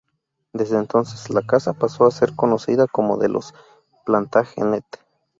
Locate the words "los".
3.29-3.53